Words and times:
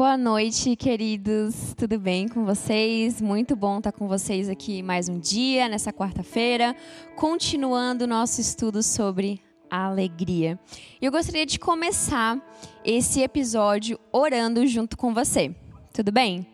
Boa 0.00 0.16
noite, 0.16 0.76
queridos. 0.76 1.74
Tudo 1.76 1.98
bem 1.98 2.26
com 2.26 2.42
vocês? 2.42 3.20
Muito 3.20 3.54
bom 3.54 3.76
estar 3.76 3.92
com 3.92 4.08
vocês 4.08 4.48
aqui 4.48 4.82
mais 4.82 5.10
um 5.10 5.18
dia, 5.18 5.68
nessa 5.68 5.92
quarta-feira, 5.92 6.74
continuando 7.14 8.04
o 8.04 8.06
nosso 8.06 8.40
estudo 8.40 8.82
sobre 8.82 9.42
a 9.70 9.84
alegria. 9.84 10.58
Eu 11.02 11.12
gostaria 11.12 11.44
de 11.44 11.58
começar 11.58 12.40
esse 12.82 13.20
episódio 13.20 14.00
orando 14.10 14.66
junto 14.66 14.96
com 14.96 15.12
você. 15.12 15.54
Tudo 15.92 16.10
bem? 16.10 16.46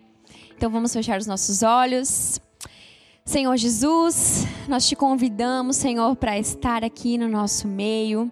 Então 0.56 0.68
vamos 0.68 0.92
fechar 0.92 1.16
os 1.16 1.26
nossos 1.28 1.62
olhos. 1.62 2.40
Senhor 3.24 3.56
Jesus, 3.56 4.44
nós 4.66 4.88
te 4.88 4.96
convidamos, 4.96 5.76
Senhor, 5.76 6.16
para 6.16 6.36
estar 6.36 6.82
aqui 6.82 7.16
no 7.16 7.28
nosso 7.28 7.68
meio 7.68 8.28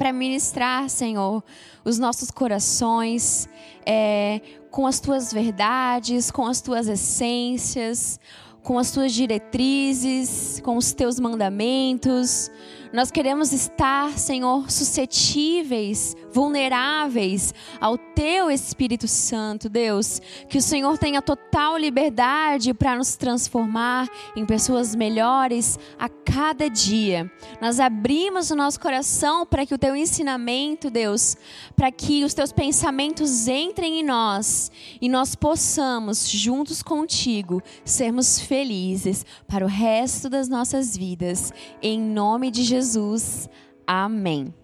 para 0.00 0.14
ministrar, 0.14 0.88
Senhor, 0.88 1.44
os 1.84 1.98
nossos 1.98 2.30
corações 2.30 3.46
é, 3.84 4.40
com 4.70 4.86
as 4.86 4.98
tuas 4.98 5.30
verdades, 5.30 6.30
com 6.30 6.46
as 6.46 6.62
tuas 6.62 6.88
essências, 6.88 8.18
com 8.62 8.78
as 8.78 8.92
tuas 8.92 9.12
diretrizes, 9.12 10.58
com 10.64 10.78
os 10.78 10.94
teus 10.94 11.20
mandamentos. 11.20 12.50
Nós 12.92 13.08
queremos 13.12 13.52
estar, 13.52 14.18
Senhor, 14.18 14.68
suscetíveis, 14.68 16.16
vulneráveis 16.32 17.54
ao 17.80 17.96
Teu 17.96 18.50
Espírito 18.50 19.06
Santo, 19.06 19.68
Deus. 19.68 20.20
Que 20.48 20.58
o 20.58 20.62
Senhor 20.62 20.98
tenha 20.98 21.22
total 21.22 21.76
liberdade 21.78 22.74
para 22.74 22.96
nos 22.96 23.14
transformar 23.14 24.08
em 24.34 24.44
pessoas 24.44 24.96
melhores 24.96 25.78
a 25.96 26.08
cada 26.08 26.68
dia. 26.68 27.30
Nós 27.60 27.78
abrimos 27.78 28.50
o 28.50 28.56
nosso 28.56 28.80
coração 28.80 29.46
para 29.46 29.64
que 29.64 29.74
o 29.74 29.78
Teu 29.78 29.94
ensinamento, 29.94 30.90
Deus, 30.90 31.36
para 31.76 31.92
que 31.92 32.24
os 32.24 32.34
Teus 32.34 32.52
pensamentos 32.52 33.46
entrem 33.46 34.00
em 34.00 34.04
nós 34.04 34.68
e 35.00 35.08
nós 35.08 35.36
possamos, 35.36 36.28
juntos 36.28 36.82
contigo, 36.82 37.62
sermos 37.84 38.40
felizes 38.40 39.24
para 39.46 39.64
o 39.64 39.68
resto 39.68 40.28
das 40.28 40.48
nossas 40.48 40.96
vidas. 40.96 41.52
Em 41.80 42.00
nome 42.00 42.50
de 42.50 42.64
Jesus. 42.64 42.79
Jesus. 42.80 43.46
Amém. 43.86 44.54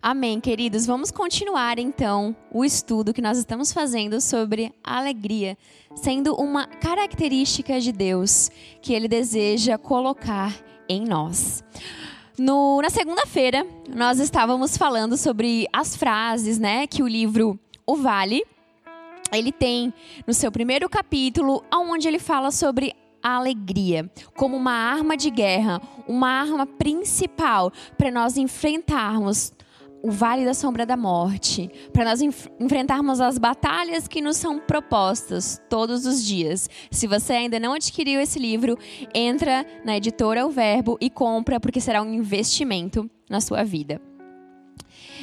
Amém, 0.00 0.40
queridos. 0.40 0.86
Vamos 0.86 1.10
continuar 1.10 1.78
então 1.78 2.34
o 2.50 2.64
estudo 2.64 3.12
que 3.12 3.20
nós 3.20 3.36
estamos 3.36 3.70
fazendo 3.70 4.18
sobre 4.18 4.72
a 4.82 4.96
alegria, 4.96 5.58
sendo 5.94 6.34
uma 6.36 6.66
característica 6.66 7.78
de 7.78 7.92
Deus 7.92 8.50
que 8.80 8.94
ele 8.94 9.08
deseja 9.08 9.76
colocar 9.76 10.54
em 10.88 11.04
nós. 11.04 11.62
No, 12.38 12.80
na 12.80 12.88
segunda-feira, 12.88 13.66
nós 13.94 14.18
estávamos 14.18 14.78
falando 14.78 15.18
sobre 15.18 15.66
as 15.72 15.94
frases, 15.94 16.58
né, 16.58 16.86
que 16.86 17.02
o 17.02 17.08
livro 17.08 17.58
O 17.86 17.96
Vale 17.96 18.42
ele 19.32 19.52
tem 19.52 19.92
no 20.26 20.32
seu 20.32 20.50
primeiro 20.50 20.88
capítulo, 20.88 21.62
onde 21.72 22.08
ele 22.08 22.18
fala 22.18 22.50
sobre 22.50 22.94
a 23.26 23.34
alegria 23.34 24.08
como 24.36 24.56
uma 24.56 24.70
arma 24.70 25.16
de 25.16 25.30
guerra, 25.30 25.82
uma 26.06 26.28
arma 26.28 26.64
principal 26.64 27.72
para 27.98 28.08
nós 28.08 28.36
enfrentarmos 28.36 29.52
o 30.00 30.12
vale 30.12 30.44
da 30.44 30.54
sombra 30.54 30.86
da 30.86 30.96
morte, 30.96 31.68
para 31.92 32.04
nós 32.04 32.20
enf 32.20 32.46
enfrentarmos 32.60 33.20
as 33.20 33.38
batalhas 33.38 34.06
que 34.06 34.20
nos 34.20 34.36
são 34.36 34.60
propostas 34.60 35.60
todos 35.68 36.06
os 36.06 36.24
dias. 36.24 36.70
Se 36.92 37.08
você 37.08 37.32
ainda 37.32 37.58
não 37.58 37.72
adquiriu 37.72 38.20
esse 38.20 38.38
livro, 38.38 38.78
entra 39.12 39.66
na 39.84 39.96
editora 39.96 40.46
O 40.46 40.50
Verbo 40.50 40.96
e 41.00 41.10
compra, 41.10 41.58
porque 41.58 41.80
será 41.80 42.02
um 42.02 42.14
investimento 42.14 43.10
na 43.28 43.40
sua 43.40 43.64
vida. 43.64 44.00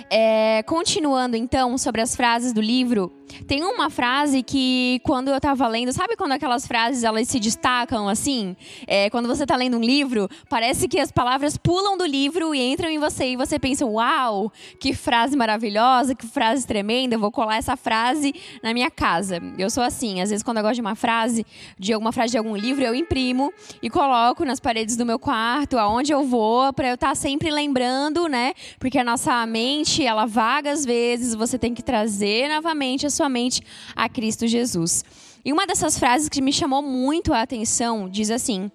É, 0.09 0.63
continuando 0.63 1.35
então 1.35 1.77
sobre 1.77 2.01
as 2.01 2.15
frases 2.15 2.53
do 2.53 2.61
livro, 2.61 3.11
tem 3.47 3.63
uma 3.63 3.89
frase 3.89 4.43
que 4.43 5.01
quando 5.03 5.29
eu 5.29 5.37
estava 5.37 5.67
lendo, 5.67 5.91
sabe 5.91 6.15
quando 6.15 6.33
aquelas 6.33 6.67
frases 6.67 7.03
elas 7.03 7.27
se 7.27 7.39
destacam 7.39 8.07
assim? 8.07 8.55
É, 8.85 9.09
quando 9.09 9.27
você 9.27 9.43
está 9.43 9.55
lendo 9.55 9.77
um 9.77 9.81
livro, 9.81 10.29
parece 10.49 10.87
que 10.87 10.99
as 10.99 11.11
palavras 11.11 11.57
pulam 11.57 11.97
do 11.97 12.05
livro 12.05 12.53
e 12.53 12.61
entram 12.61 12.89
em 12.89 12.99
você 12.99 13.31
e 13.31 13.35
você 13.35 13.57
pensa, 13.57 13.85
uau, 13.85 14.51
que 14.79 14.93
frase 14.93 15.35
maravilhosa, 15.35 16.15
que 16.15 16.27
frase 16.27 16.65
tremenda, 16.65 17.15
eu 17.15 17.19
vou 17.19 17.31
colar 17.31 17.57
essa 17.57 17.75
frase 17.75 18.33
na 18.61 18.73
minha 18.73 18.91
casa. 18.91 19.39
Eu 19.57 19.69
sou 19.69 19.83
assim, 19.83 20.21
às 20.21 20.29
vezes 20.29 20.43
quando 20.43 20.57
eu 20.57 20.63
gosto 20.63 20.75
de 20.75 20.81
uma 20.81 20.95
frase, 20.95 21.45
de 21.77 21.93
alguma 21.93 22.11
frase 22.11 22.31
de 22.31 22.37
algum 22.37 22.55
livro, 22.55 22.83
eu 22.83 22.95
imprimo 22.95 23.51
e 23.81 23.89
coloco 23.89 24.45
nas 24.45 24.59
paredes 24.59 24.95
do 24.95 25.05
meu 25.05 25.17
quarto, 25.17 25.77
aonde 25.77 26.11
eu 26.11 26.23
vou, 26.23 26.71
para 26.73 26.89
eu 26.89 26.95
estar 26.95 27.09
tá 27.09 27.15
sempre 27.15 27.49
lembrando, 27.49 28.27
né? 28.27 28.53
Porque 28.79 28.97
a 28.99 29.03
nossa 29.03 29.45
mente, 29.45 29.92
ela 30.01 30.25
vaga 30.25 30.71
às 30.71 30.85
vezes, 30.85 31.35
você 31.35 31.59
tem 31.59 31.73
que 31.73 31.83
trazer 31.83 32.47
novamente 32.49 33.05
a 33.05 33.09
sua 33.09 33.29
mente 33.29 33.61
a 33.95 34.07
Cristo 34.07 34.47
Jesus. 34.47 35.03
E 35.45 35.51
uma 35.51 35.67
dessas 35.67 35.99
frases 35.99 36.29
que 36.29 36.41
me 36.41 36.53
chamou 36.53 36.81
muito 36.81 37.33
a 37.33 37.41
atenção 37.41 38.09
diz 38.09 38.31
assim: 38.31 38.71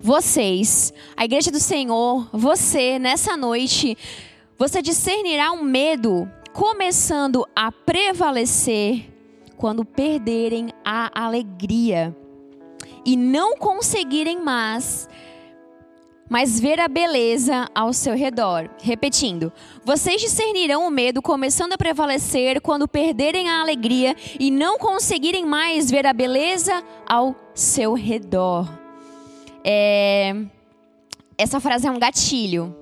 Vocês, 0.00 0.92
a 1.16 1.24
igreja 1.24 1.50
do 1.50 1.58
Senhor, 1.58 2.28
você, 2.32 2.98
nessa 2.98 3.36
noite, 3.36 3.96
você 4.58 4.82
discernirá 4.82 5.50
um 5.50 5.62
medo 5.62 6.30
começando 6.52 7.46
a 7.56 7.72
prevalecer 7.72 9.10
quando 9.56 9.84
perderem 9.84 10.68
a 10.84 11.24
alegria 11.24 12.14
e 13.04 13.16
não 13.16 13.56
conseguirem 13.56 14.42
mais 14.42 15.08
mas 16.32 16.58
ver 16.58 16.80
a 16.80 16.88
beleza 16.88 17.68
ao 17.74 17.92
seu 17.92 18.16
redor. 18.16 18.70
Repetindo, 18.82 19.52
vocês 19.84 20.18
discernirão 20.18 20.86
o 20.86 20.90
medo 20.90 21.20
começando 21.20 21.74
a 21.74 21.76
prevalecer 21.76 22.58
quando 22.62 22.88
perderem 22.88 23.50
a 23.50 23.60
alegria 23.60 24.16
e 24.40 24.50
não 24.50 24.78
conseguirem 24.78 25.44
mais 25.44 25.90
ver 25.90 26.06
a 26.06 26.12
beleza 26.14 26.82
ao 27.06 27.36
seu 27.54 27.92
redor. 27.92 28.66
É... 29.62 30.34
Essa 31.36 31.60
frase 31.60 31.86
é 31.86 31.90
um 31.90 31.98
gatilho. 31.98 32.74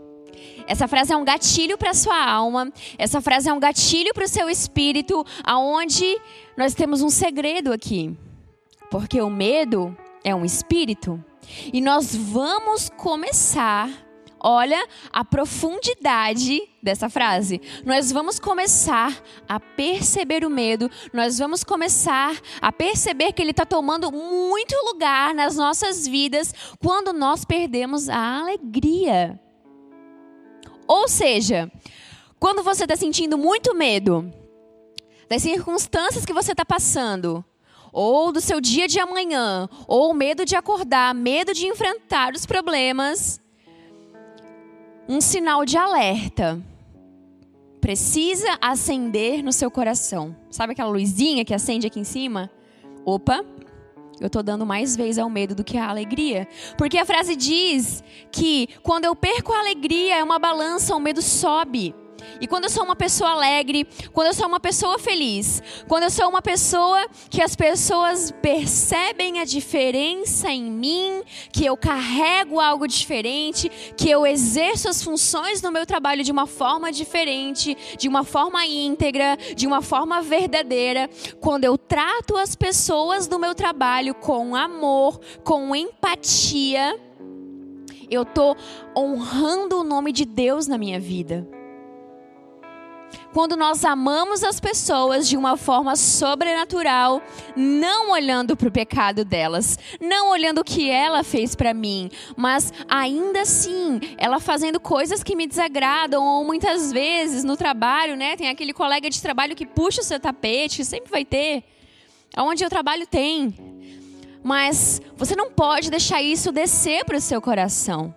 Essa 0.69 0.87
frase 0.87 1.13
é 1.13 1.17
um 1.17 1.25
gatilho 1.25 1.77
para 1.77 1.93
sua 1.93 2.25
alma. 2.25 2.73
Essa 2.97 3.21
frase 3.21 3.49
é 3.49 3.53
um 3.53 3.59
gatilho 3.59 4.15
para 4.15 4.27
o 4.27 4.29
seu 4.29 4.49
espírito, 4.49 5.27
aonde 5.43 6.21
nós 6.57 6.73
temos 6.73 7.03
um 7.03 7.11
segredo 7.11 7.73
aqui. 7.73 8.17
Porque 8.93 9.21
o 9.21 9.29
medo 9.29 9.97
é 10.23 10.33
um 10.33 10.45
espírito. 10.45 11.21
E 11.73 11.81
nós 11.81 12.15
vamos 12.15 12.89
começar, 12.91 13.89
olha 14.39 14.87
a 15.13 15.25
profundidade 15.25 16.63
dessa 16.83 17.09
frase. 17.09 17.61
Nós 17.85 18.11
vamos 18.11 18.39
começar 18.39 19.23
a 19.49 19.59
perceber 19.59 20.45
o 20.45 20.51
medo, 20.51 20.91
nós 21.13 21.39
vamos 21.39 21.65
começar 21.65 22.39
a 22.61 22.73
perceber 22.73 23.33
que 23.33 23.43
ele 23.43 23.51
está 23.51 23.67
tomando 23.67 24.11
muito 24.11 24.75
lugar 24.87 25.35
nas 25.35 25.57
nossas 25.57 26.07
vidas 26.07 26.55
quando 26.83 27.13
nós 27.13 27.45
perdemos 27.45 28.09
a 28.09 28.39
alegria. 28.41 29.39
Ou 30.87 31.07
seja, 31.07 31.71
quando 32.39 32.63
você 32.63 32.85
está 32.85 32.97
sentindo 32.97 33.39
muito 33.39 33.75
medo 33.75 34.33
das 35.29 35.43
circunstâncias 35.43 36.25
que 36.25 36.33
você 36.33 36.51
está 36.51 36.65
passando, 36.65 37.45
ou 37.93 38.33
do 38.33 38.41
seu 38.41 38.61
dia 38.61 38.87
de 38.87 38.99
amanhã, 38.99 39.69
ou 39.87 40.13
medo 40.15 40.45
de 40.45 40.57
acordar, 40.57 41.15
medo 41.15 41.53
de 41.53 41.67
enfrentar 41.67 42.35
os 42.35 42.47
problemas, 42.47 43.41
um 45.09 45.21
sinal 45.21 45.65
de 45.65 45.77
alerta 45.77 46.63
precisa 47.81 48.59
acender 48.61 49.43
no 49.43 49.53
seu 49.53 49.71
coração. 49.71 50.37
Sabe 50.51 50.73
aquela 50.73 50.91
luzinha 50.91 51.45
que 51.45 51.55
acende 51.55 51.87
aqui 51.87 51.99
em 51.99 52.05
cima? 52.05 52.51
Opa, 53.05 53.45
eu 54.21 54.27
estou 54.27 54.43
dando 54.43 54.67
mais 54.67 54.95
vez 54.95 55.19
ao 55.19 55.31
medo 55.31 55.55
do 55.55 55.65
que 55.65 55.79
à 55.79 55.89
alegria. 55.89 56.47
Porque 56.77 56.99
a 56.99 57.07
frase 57.07 57.35
diz 57.35 58.05
que 58.31 58.69
quando 58.83 59.07
eu 59.07 59.17
perco 59.17 59.53
a 59.53 59.61
alegria, 59.61 60.19
é 60.19 60.23
uma 60.23 60.39
balança, 60.39 60.95
o 60.95 61.01
medo 61.01 61.23
sobe. 61.23 61.95
E 62.41 62.47
quando 62.47 62.65
eu 62.65 62.71
sou 62.71 62.85
uma 62.85 62.97
pessoa 62.97 63.31
alegre, 63.31 63.87
quando 64.13 64.29
eu 64.29 64.35
sou 64.35 64.47
uma 64.47 64.61
pessoa 64.61 64.99
feliz, 64.99 65.63
quando 65.89 66.05
eu 66.05 66.11
sou 66.11 66.29
uma 66.29 66.43
pessoa 66.43 67.07
que 67.29 67.43
as 67.43 67.55
pessoas 67.55 68.33
percebem 68.43 69.41
a 69.41 69.45
diferença 69.45 70.51
em 70.51 70.63
mim, 70.65 71.23
que 71.53 71.65
eu 71.65 71.77
carrego 71.77 72.61
algo 72.61 72.87
diferente, 72.87 73.71
que 73.97 74.11
eu 74.11 74.27
exerço 74.27 74.89
as 74.89 75.03
funções 75.03 75.63
no 75.63 75.71
meu 75.71 75.87
trabalho 75.87 76.25
de 76.25 76.33
uma 76.33 76.47
forma 76.47 76.93
diferente, 76.93 77.77
de 77.99 78.09
uma 78.09 78.25
forma 78.25 78.65
íntegra, 78.65 79.37
de 79.55 79.67
uma 79.67 79.83
forma 79.83 80.23
verdadeira, 80.23 81.09
quando 81.41 81.65
eu 81.65 81.77
trato 81.77 82.37
as 82.37 82.55
pessoas 82.55 83.27
do 83.27 83.39
meu 83.39 83.55
trabalho 83.55 84.15
com 84.15 84.55
amor, 84.55 85.21
com 85.45 85.75
empatia, 85.75 86.99
eu 88.11 88.23
estou 88.23 88.57
honrando 88.97 89.81
o 89.81 89.85
nome 89.85 90.13
de 90.13 90.25
Deus 90.25 90.67
na 90.67 90.77
minha 90.77 90.99
vida. 90.99 91.60
Quando 93.33 93.57
nós 93.57 93.85
amamos 93.85 94.43
as 94.43 94.59
pessoas 94.59 95.29
de 95.29 95.37
uma 95.37 95.57
forma 95.57 95.95
sobrenatural, 95.97 97.23
não 97.55 98.11
olhando 98.11 98.57
para 98.57 98.69
o 98.69 98.73
pecado 98.73 99.25
delas, 99.25 99.79
não 100.01 100.31
olhando 100.31 100.61
o 100.61 100.65
que 100.65 100.91
ela 100.91 101.23
fez 101.23 101.55
para 101.55 101.73
mim, 101.73 102.11
mas 102.37 102.73
ainda 102.89 103.43
assim, 103.43 104.01
ela 104.19 104.41
fazendo 104.41 104.81
coisas 104.81 105.23
que 105.23 105.37
me 105.37 105.47
desagradam, 105.47 106.25
ou 106.25 106.45
muitas 106.45 106.93
vezes 106.93 107.45
no 107.45 107.57
trabalho, 107.57 108.17
né? 108.17 108.37
Tem 108.37 108.49
aquele 108.49 108.73
colega 108.73 109.09
de 109.09 109.23
trabalho 109.23 109.55
que 109.55 109.67
puxa 109.67 110.01
o 110.01 110.05
seu 110.05 110.19
tapete, 110.19 110.85
sempre 110.85 111.11
vai 111.11 111.25
ter. 111.25 111.65
Onde 112.37 112.65
eu 112.65 112.71
trabalho 112.71 113.07
tem. 113.07 113.55
Mas 114.43 115.03
você 115.17 115.37
não 115.37 115.51
pode 115.51 115.91
deixar 115.91 116.23
isso 116.23 116.51
descer 116.51 117.05
para 117.05 117.17
o 117.17 117.21
seu 117.21 117.41
coração. 117.41 118.15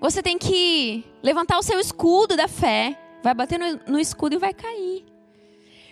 Você 0.00 0.22
tem 0.22 0.38
que 0.38 1.04
levantar 1.22 1.58
o 1.58 1.62
seu 1.62 1.78
escudo 1.78 2.36
da 2.36 2.48
fé 2.48 2.98
vai 3.22 3.34
bater 3.34 3.58
no, 3.58 3.92
no 3.92 3.98
escudo 3.98 4.34
e 4.34 4.38
vai 4.38 4.52
cair. 4.52 5.04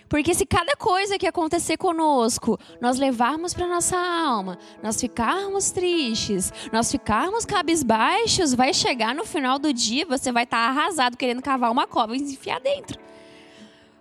Porque 0.09 0.33
se 0.33 0.45
cada 0.45 0.75
coisa 0.75 1.17
que 1.17 1.25
acontecer 1.25 1.77
conosco, 1.77 2.59
nós 2.81 2.99
levarmos 2.99 3.53
para 3.53 3.65
nossa 3.65 3.97
alma, 3.97 4.57
nós 4.83 4.99
ficarmos 4.99 5.71
tristes, 5.71 6.51
nós 6.69 6.91
ficarmos 6.91 7.45
cabisbaixos, 7.45 8.53
vai 8.53 8.73
chegar 8.73 9.15
no 9.15 9.23
final 9.23 9.57
do 9.57 9.71
dia, 9.73 10.05
você 10.05 10.29
vai 10.29 10.43
estar 10.43 10.57
tá 10.57 10.69
arrasado 10.69 11.15
querendo 11.15 11.41
cavar 11.41 11.71
uma 11.71 11.87
cova 11.87 12.13
e 12.13 12.19
enfiar 12.19 12.59
dentro. 12.59 12.99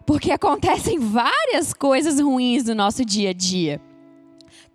Porque 0.05 0.33
acontecem 0.33 0.99
várias 0.99 1.73
coisas 1.73 2.19
ruins 2.19 2.65
no 2.65 2.75
nosso 2.75 3.05
dia 3.05 3.31
a 3.31 3.33
dia 3.33 3.81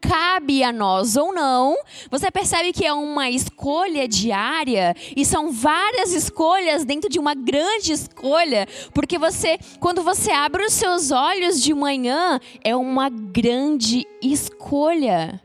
cabe 0.01 0.63
a 0.63 0.71
nós 0.71 1.15
ou 1.15 1.33
não, 1.33 1.75
você 2.09 2.29
percebe 2.29 2.71
que 2.71 2.85
é 2.85 2.93
uma 2.93 3.29
escolha 3.29 4.07
diária 4.07 4.95
e 5.15 5.25
são 5.25 5.51
várias 5.51 6.13
escolhas 6.13 6.85
dentro 6.85 7.09
de 7.09 7.19
uma 7.19 7.33
grande 7.33 7.91
escolha, 7.91 8.67
porque 8.93 9.17
você, 9.17 9.57
quando 9.79 10.03
você 10.03 10.31
abre 10.31 10.63
os 10.63 10.73
seus 10.73 11.11
olhos 11.11 11.61
de 11.61 11.73
manhã, 11.73 12.39
é 12.63 12.75
uma 12.75 13.09
grande 13.09 14.05
escolha. 14.21 15.41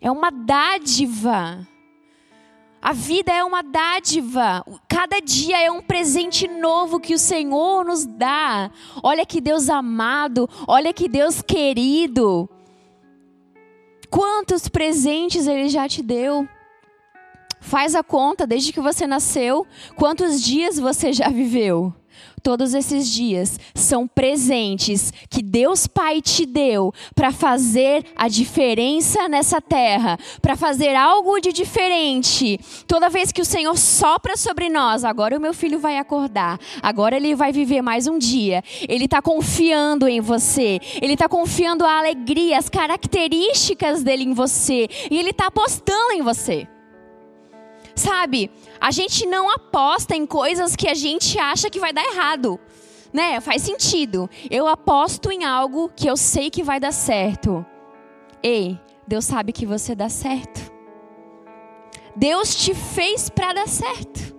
É 0.00 0.10
uma 0.10 0.30
dádiva. 0.30 1.66
A 2.80 2.92
vida 2.92 3.32
é 3.32 3.42
uma 3.42 3.62
dádiva. 3.62 4.64
Cada 4.86 5.20
dia 5.20 5.60
é 5.60 5.70
um 5.70 5.82
presente 5.82 6.46
novo 6.46 7.00
que 7.00 7.12
o 7.12 7.18
Senhor 7.18 7.84
nos 7.84 8.06
dá. 8.06 8.70
Olha 9.02 9.26
que 9.26 9.40
Deus 9.40 9.68
amado, 9.68 10.48
olha 10.66 10.92
que 10.92 11.08
Deus 11.08 11.42
querido. 11.42 12.48
Quantos 14.10 14.68
presentes 14.68 15.46
ele 15.46 15.68
já 15.68 15.88
te 15.88 16.02
deu? 16.02 16.48
Faz 17.60 17.94
a 17.94 18.02
conta 18.02 18.46
desde 18.46 18.72
que 18.72 18.80
você 18.80 19.06
nasceu, 19.06 19.66
quantos 19.96 20.40
dias 20.42 20.78
você 20.78 21.12
já 21.12 21.28
viveu? 21.28 21.92
Todos 22.42 22.72
esses 22.74 23.08
dias 23.08 23.58
são 23.74 24.06
presentes 24.06 25.12
que 25.28 25.42
Deus 25.42 25.86
Pai 25.86 26.22
te 26.22 26.46
deu 26.46 26.92
para 27.14 27.32
fazer 27.32 28.04
a 28.16 28.28
diferença 28.28 29.28
nessa 29.28 29.60
terra, 29.60 30.18
para 30.40 30.56
fazer 30.56 30.94
algo 30.94 31.40
de 31.40 31.52
diferente. 31.52 32.58
Toda 32.86 33.08
vez 33.08 33.32
que 33.32 33.42
o 33.42 33.44
Senhor 33.44 33.76
sopra 33.76 34.36
sobre 34.36 34.68
nós, 34.68 35.04
agora 35.04 35.36
o 35.36 35.40
meu 35.40 35.52
filho 35.52 35.78
vai 35.78 35.98
acordar, 35.98 36.58
agora 36.82 37.16
ele 37.16 37.34
vai 37.34 37.52
viver 37.52 37.82
mais 37.82 38.06
um 38.06 38.18
dia. 38.18 38.62
Ele 38.88 39.04
está 39.04 39.20
confiando 39.20 40.08
em 40.08 40.20
você, 40.20 40.80
ele 41.02 41.14
está 41.14 41.28
confiando 41.28 41.84
a 41.84 41.98
alegria, 41.98 42.58
as 42.58 42.68
características 42.68 44.02
dele 44.02 44.24
em 44.24 44.32
você, 44.32 44.88
e 45.10 45.18
ele 45.18 45.30
está 45.30 45.46
apostando 45.46 46.12
em 46.12 46.22
você. 46.22 46.66
Sabe, 47.94 48.50
a 48.80 48.90
gente 48.90 49.26
não 49.26 49.50
aposta 49.50 50.14
em 50.14 50.26
coisas 50.26 50.76
que 50.76 50.88
a 50.88 50.94
gente 50.94 51.38
acha 51.38 51.70
que 51.70 51.80
vai 51.80 51.92
dar 51.92 52.04
errado. 52.04 52.58
Né? 53.12 53.40
Faz 53.40 53.62
sentido. 53.62 54.28
Eu 54.50 54.66
aposto 54.66 55.30
em 55.30 55.44
algo 55.44 55.90
que 55.94 56.08
eu 56.08 56.16
sei 56.16 56.50
que 56.50 56.62
vai 56.62 56.78
dar 56.78 56.92
certo. 56.92 57.64
Ei, 58.42 58.78
Deus 59.06 59.24
sabe 59.24 59.52
que 59.52 59.66
você 59.66 59.94
dá 59.94 60.08
certo. 60.08 60.70
Deus 62.14 62.54
te 62.54 62.74
fez 62.74 63.30
para 63.30 63.52
dar 63.52 63.68
certo. 63.68 64.36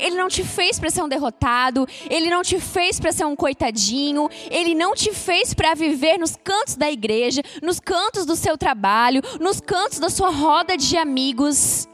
Ele 0.00 0.16
não 0.16 0.28
te 0.28 0.42
fez 0.42 0.78
para 0.78 0.90
ser 0.90 1.02
um 1.02 1.08
derrotado, 1.08 1.86
ele 2.08 2.30
não 2.30 2.42
te 2.42 2.58
fez 2.58 2.98
para 2.98 3.12
ser 3.12 3.26
um 3.26 3.36
coitadinho, 3.36 4.28
ele 4.50 4.74
não 4.74 4.94
te 4.94 5.12
fez 5.12 5.52
para 5.52 5.74
viver 5.74 6.18
nos 6.18 6.36
cantos 6.42 6.74
da 6.74 6.90
igreja, 6.90 7.42
nos 7.62 7.78
cantos 7.78 8.24
do 8.24 8.34
seu 8.34 8.56
trabalho, 8.56 9.20
nos 9.38 9.60
cantos 9.60 9.98
da 9.98 10.08
sua 10.08 10.30
roda 10.30 10.76
de 10.76 10.96
amigos. 10.96 11.86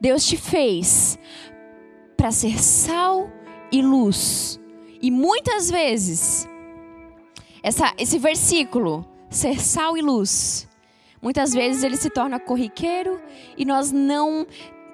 Deus 0.00 0.24
te 0.26 0.36
fez 0.36 1.18
para 2.16 2.30
ser 2.30 2.58
sal 2.58 3.30
e 3.70 3.82
luz. 3.82 4.60
E 5.00 5.10
muitas 5.10 5.70
vezes, 5.70 6.48
essa, 7.62 7.92
esse 7.98 8.18
versículo, 8.18 9.06
ser 9.28 9.60
sal 9.60 9.96
e 9.96 10.02
luz, 10.02 10.68
muitas 11.20 11.52
vezes 11.52 11.82
ele 11.82 11.96
se 11.96 12.10
torna 12.10 12.40
corriqueiro 12.40 13.20
e 13.56 13.64
nós 13.64 13.92
não, 13.92 14.46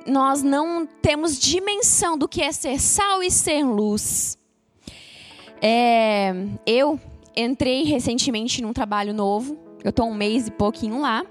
nós 0.06 0.42
não 0.42 0.86
temos 0.86 1.38
dimensão 1.38 2.18
do 2.18 2.28
que 2.28 2.42
é 2.42 2.52
ser 2.52 2.80
sal 2.80 3.22
e 3.22 3.30
ser 3.30 3.64
luz. 3.64 4.38
É, 5.60 6.34
eu 6.66 6.98
entrei 7.36 7.84
recentemente 7.84 8.60
num 8.60 8.72
trabalho 8.72 9.14
novo, 9.14 9.56
eu 9.84 9.90
estou 9.90 10.06
um 10.06 10.14
mês 10.14 10.48
e 10.48 10.50
pouquinho 10.50 11.00
lá. 11.00 11.24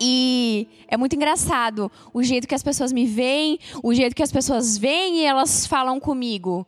E 0.00 0.66
é 0.88 0.96
muito 0.96 1.14
engraçado 1.14 1.92
o 2.14 2.22
jeito 2.22 2.48
que 2.48 2.54
as 2.54 2.62
pessoas 2.62 2.90
me 2.90 3.04
veem, 3.04 3.58
o 3.82 3.92
jeito 3.92 4.16
que 4.16 4.22
as 4.22 4.32
pessoas 4.32 4.78
veem 4.78 5.18
e 5.18 5.24
elas 5.24 5.66
falam 5.66 6.00
comigo. 6.00 6.66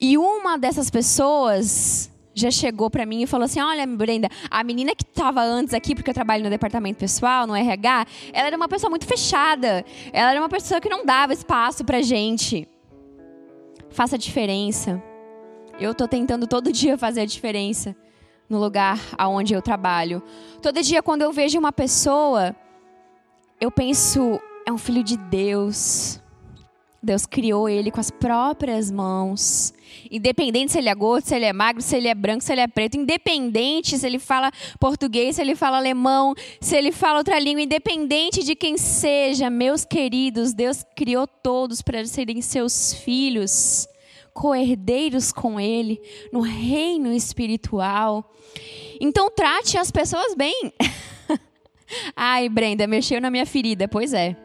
E 0.00 0.16
uma 0.16 0.56
dessas 0.56 0.88
pessoas 0.88 2.10
já 2.34 2.50
chegou 2.50 2.88
para 2.88 3.04
mim 3.04 3.22
e 3.22 3.26
falou 3.26 3.44
assim: 3.44 3.60
Olha, 3.60 3.86
Brenda, 3.86 4.30
a 4.50 4.64
menina 4.64 4.94
que 4.94 5.02
estava 5.02 5.42
antes 5.42 5.74
aqui, 5.74 5.94
porque 5.94 6.08
eu 6.08 6.14
trabalho 6.14 6.44
no 6.44 6.50
departamento 6.50 6.98
pessoal, 6.98 7.46
no 7.46 7.54
RH, 7.54 8.06
ela 8.32 8.46
era 8.46 8.56
uma 8.56 8.68
pessoa 8.68 8.88
muito 8.88 9.06
fechada. 9.06 9.84
Ela 10.12 10.30
era 10.30 10.40
uma 10.40 10.48
pessoa 10.48 10.80
que 10.80 10.88
não 10.88 11.04
dava 11.04 11.34
espaço 11.34 11.84
para 11.84 12.00
gente. 12.00 12.66
Faça 13.90 14.16
a 14.16 14.18
diferença. 14.18 15.02
Eu 15.78 15.92
estou 15.92 16.08
tentando 16.08 16.46
todo 16.46 16.72
dia 16.72 16.96
fazer 16.96 17.20
a 17.20 17.26
diferença 17.26 17.94
no 18.48 18.58
lugar 18.58 19.00
aonde 19.16 19.54
eu 19.54 19.62
trabalho. 19.62 20.22
Todo 20.62 20.82
dia 20.82 21.02
quando 21.02 21.22
eu 21.22 21.32
vejo 21.32 21.58
uma 21.58 21.72
pessoa, 21.72 22.54
eu 23.60 23.70
penso, 23.70 24.40
é 24.66 24.72
um 24.72 24.78
filho 24.78 25.02
de 25.02 25.16
Deus. 25.16 26.20
Deus 27.00 27.26
criou 27.26 27.68
ele 27.68 27.90
com 27.90 28.00
as 28.00 28.10
próprias 28.10 28.90
mãos. 28.90 29.72
Independente 30.10 30.72
se 30.72 30.78
ele 30.78 30.88
é 30.88 30.94
gordo, 30.94 31.24
se 31.24 31.34
ele 31.34 31.44
é 31.44 31.52
magro, 31.52 31.80
se 31.80 31.96
ele 31.96 32.08
é 32.08 32.14
branco, 32.14 32.42
se 32.42 32.52
ele 32.52 32.60
é 32.60 32.66
preto, 32.66 32.96
independente 32.96 33.96
se 33.96 34.06
ele 34.06 34.18
fala 34.18 34.50
português, 34.80 35.36
se 35.36 35.42
ele 35.42 35.54
fala 35.54 35.76
alemão, 35.76 36.34
se 36.60 36.76
ele 36.76 36.90
fala 36.90 37.18
outra 37.18 37.38
língua, 37.38 37.62
independente 37.62 38.42
de 38.42 38.56
quem 38.56 38.76
seja, 38.76 39.48
meus 39.48 39.84
queridos, 39.84 40.52
Deus 40.52 40.84
criou 40.96 41.26
todos 41.26 41.82
para 41.82 42.04
serem 42.04 42.42
seus 42.42 42.92
filhos 42.92 43.88
coerdeiros 44.38 45.32
com 45.32 45.58
Ele 45.58 46.00
no 46.32 46.42
reino 46.42 47.12
espiritual. 47.12 48.32
Então 49.00 49.28
trate 49.28 49.76
as 49.76 49.90
pessoas 49.90 50.32
bem. 50.36 50.72
Ai, 52.14 52.48
Brenda, 52.48 52.86
mexeu 52.86 53.20
na 53.20 53.32
minha 53.32 53.44
ferida. 53.44 53.88
Pois 53.88 54.14
é. 54.14 54.36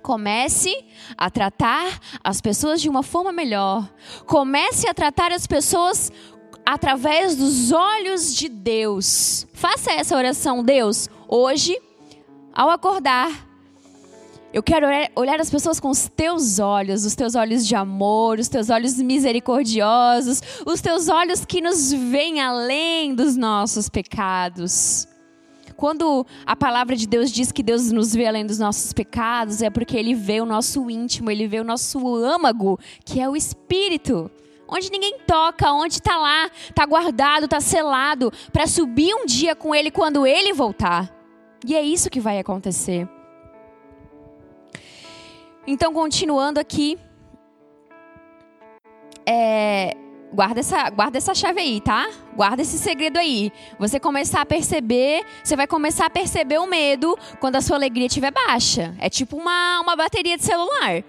Comece 0.00 0.74
a 1.14 1.28
tratar 1.28 2.00
as 2.24 2.40
pessoas 2.40 2.80
de 2.80 2.88
uma 2.88 3.02
forma 3.02 3.30
melhor. 3.30 3.92
Comece 4.24 4.88
a 4.88 4.94
tratar 4.94 5.30
as 5.30 5.46
pessoas 5.46 6.10
através 6.64 7.36
dos 7.36 7.70
olhos 7.70 8.34
de 8.34 8.48
Deus. 8.48 9.46
Faça 9.52 9.92
essa 9.92 10.16
oração, 10.16 10.64
Deus, 10.64 11.06
hoje, 11.28 11.78
ao 12.54 12.70
acordar, 12.70 13.47
eu 14.58 14.62
quero 14.62 14.88
olhar 15.14 15.40
as 15.40 15.48
pessoas 15.48 15.78
com 15.78 15.88
os 15.88 16.08
teus 16.08 16.58
olhos, 16.58 17.04
os 17.04 17.14
teus 17.14 17.36
olhos 17.36 17.64
de 17.64 17.76
amor, 17.76 18.40
os 18.40 18.48
teus 18.48 18.70
olhos 18.70 18.96
misericordiosos, 18.96 20.42
os 20.66 20.80
teus 20.80 21.08
olhos 21.08 21.44
que 21.44 21.60
nos 21.60 21.92
veem 21.92 22.40
além 22.40 23.14
dos 23.14 23.36
nossos 23.36 23.88
pecados. 23.88 25.06
Quando 25.76 26.26
a 26.44 26.56
palavra 26.56 26.96
de 26.96 27.06
Deus 27.06 27.30
diz 27.30 27.52
que 27.52 27.62
Deus 27.62 27.92
nos 27.92 28.12
vê 28.12 28.26
além 28.26 28.44
dos 28.44 28.58
nossos 28.58 28.92
pecados, 28.92 29.62
é 29.62 29.70
porque 29.70 29.96
Ele 29.96 30.12
vê 30.12 30.40
o 30.40 30.44
nosso 30.44 30.90
íntimo, 30.90 31.30
Ele 31.30 31.46
vê 31.46 31.60
o 31.60 31.64
nosso 31.64 32.16
âmago, 32.16 32.80
que 33.04 33.20
é 33.20 33.28
o 33.28 33.36
Espírito. 33.36 34.28
Onde 34.66 34.90
ninguém 34.90 35.18
toca, 35.24 35.72
onde 35.72 35.94
está 35.94 36.16
lá, 36.16 36.50
está 36.68 36.84
guardado, 36.84 37.44
está 37.44 37.60
selado, 37.60 38.32
para 38.52 38.66
subir 38.66 39.14
um 39.14 39.24
dia 39.24 39.54
com 39.54 39.72
Ele 39.72 39.92
quando 39.92 40.26
Ele 40.26 40.52
voltar. 40.52 41.14
E 41.64 41.76
é 41.76 41.82
isso 41.82 42.10
que 42.10 42.18
vai 42.18 42.40
acontecer. 42.40 43.08
Então, 45.70 45.92
continuando 45.92 46.58
aqui. 46.58 46.98
É, 49.26 49.94
guarda, 50.32 50.60
essa, 50.60 50.88
guarda 50.88 51.18
essa 51.18 51.34
chave 51.34 51.60
aí, 51.60 51.78
tá? 51.78 52.08
Guarda 52.34 52.62
esse 52.62 52.78
segredo 52.78 53.18
aí. 53.18 53.52
Você 53.78 54.00
começar 54.00 54.40
a 54.40 54.46
perceber, 54.46 55.26
você 55.44 55.54
vai 55.54 55.66
começar 55.66 56.06
a 56.06 56.10
perceber 56.10 56.56
o 56.56 56.66
medo 56.66 57.14
quando 57.38 57.56
a 57.56 57.60
sua 57.60 57.76
alegria 57.76 58.06
estiver 58.06 58.30
baixa. 58.30 58.94
É 58.98 59.10
tipo 59.10 59.36
uma, 59.36 59.80
uma 59.80 59.94
bateria 59.94 60.38
de 60.38 60.42
celular. 60.42 61.04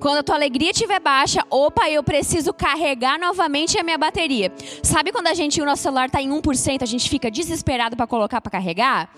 Quando 0.00 0.18
a 0.18 0.22
tua 0.22 0.34
alegria 0.34 0.70
estiver 0.70 1.00
baixa, 1.00 1.44
opa, 1.50 1.88
eu 1.88 2.02
preciso 2.02 2.52
carregar 2.52 3.18
novamente 3.18 3.78
a 3.78 3.82
minha 3.82 3.98
bateria. 3.98 4.52
Sabe 4.82 5.10
quando 5.10 5.26
a 5.26 5.34
gente, 5.34 5.60
o 5.60 5.64
nosso 5.64 5.82
celular 5.82 6.06
está 6.06 6.20
em 6.20 6.28
1%, 6.28 6.82
a 6.82 6.86
gente 6.86 7.08
fica 7.08 7.30
desesperado 7.30 7.96
para 7.96 8.06
colocar 8.06 8.40
para 8.40 8.52
carregar? 8.52 9.10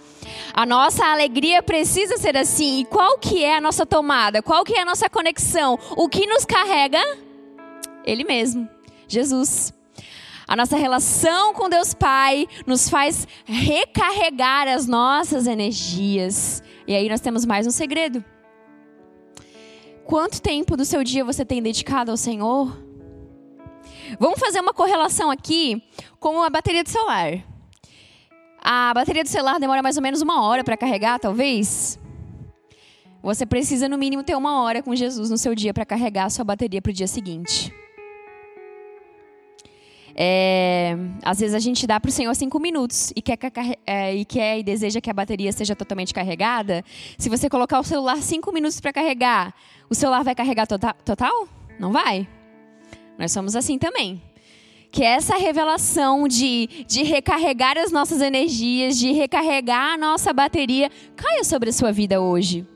A 0.53 0.65
nossa 0.65 1.05
alegria 1.05 1.63
precisa 1.63 2.17
ser 2.17 2.37
assim. 2.37 2.81
E 2.81 2.85
qual 2.85 3.19
que 3.19 3.45
é 3.45 3.57
a 3.57 3.61
nossa 3.61 3.85
tomada? 3.85 4.43
Qual 4.43 4.65
que 4.65 4.75
é 4.75 4.83
a 4.83 4.85
nossa 4.85 5.09
conexão? 5.09 5.79
O 5.97 6.09
que 6.09 6.27
nos 6.27 6.45
carrega? 6.45 7.01
Ele 8.05 8.25
mesmo, 8.25 8.69
Jesus. 9.07 9.73
A 10.47 10.57
nossa 10.57 10.77
relação 10.77 11.53
com 11.53 11.69
Deus 11.69 11.93
Pai 11.93 12.47
nos 12.67 12.89
faz 12.89 13.29
recarregar 13.45 14.67
as 14.67 14.87
nossas 14.87 15.47
energias. 15.47 16.63
E 16.87 16.95
aí 16.95 17.07
nós 17.09 17.21
temos 17.21 17.45
mais 17.45 17.67
um 17.67 17.71
segredo. 17.71 18.25
Quanto 20.09 20.41
tempo 20.41 20.75
do 20.75 20.87
seu 20.87 21.05
dia 21.05 21.23
você 21.23 21.45
tem 21.45 21.63
dedicado 21.63 22.11
ao 22.11 22.17
Senhor? 22.17 22.83
Vamos 24.19 24.41
fazer 24.41 24.59
uma 24.59 24.73
correlação 24.73 25.31
aqui 25.31 25.83
com 26.19 26.43
a 26.43 26.49
bateria 26.49 26.83
do 26.83 26.89
celular. 26.89 27.45
A 28.59 28.95
bateria 28.95 29.23
do 29.23 29.29
celular 29.29 29.61
demora 29.61 29.83
mais 29.83 29.99
ou 29.99 30.03
menos 30.03 30.23
uma 30.23 30.43
hora 30.43 30.65
para 30.65 30.79
carregar, 30.79 31.19
talvez. 31.19 32.01
Você 33.23 33.45
precisa, 33.45 33.87
no 33.87 33.99
mínimo, 33.99 34.23
ter 34.23 34.35
uma 34.35 34.63
hora 34.63 34.83
com 34.83 34.97
Jesus 34.97 35.29
no 35.29 35.37
seu 35.37 35.55
dia 35.55 35.75
para 35.75 35.85
carregar 35.85 36.25
a 36.25 36.31
sua 36.31 36.43
bateria 36.43 36.81
para 36.81 36.89
o 36.89 36.95
dia 36.95 37.07
seguinte. 37.07 37.71
É, 40.21 40.97
às 41.23 41.39
vezes 41.39 41.55
a 41.55 41.61
gente 41.61 41.87
dá 41.87 42.01
para 42.01 42.09
o 42.09 42.13
Senhor 42.13 42.35
cinco 42.35 42.59
minutos 42.59 43.13
e 43.15 43.23
quer, 43.23 43.39
é, 43.87 44.17
e 44.17 44.25
quer 44.25 44.59
e 44.59 44.65
deseja 44.65 45.01
que 45.01 45.09
a 45.09 45.15
bateria 45.15 45.53
seja 45.53 45.77
totalmente 45.77 46.13
carregada. 46.13 46.85
Se 47.17 47.29
você 47.29 47.49
colocar 47.49 47.79
o 47.79 47.85
celular 47.85 48.21
cinco 48.21 48.51
minutos 48.51 48.81
para 48.81 48.93
carregar, 48.93 49.55
o 49.89 49.95
celular 49.95 50.25
vai 50.25 50.35
carregar 50.35 50.67
total, 50.67 50.95
total? 51.05 51.47
Não 51.79 51.93
vai. 51.93 52.27
Nós 53.17 53.31
somos 53.31 53.55
assim 53.55 53.79
também. 53.79 54.21
Que 54.91 55.05
essa 55.05 55.37
revelação 55.37 56.27
de, 56.27 56.85
de 56.89 57.05
recarregar 57.05 57.79
as 57.79 57.93
nossas 57.93 58.21
energias, 58.21 58.99
de 58.99 59.13
recarregar 59.13 59.93
a 59.93 59.97
nossa 59.97 60.33
bateria, 60.33 60.91
caia 61.15 61.45
sobre 61.45 61.71
a 61.71 61.73
sua 61.73 61.93
vida 61.93 62.21
hoje. 62.21 62.67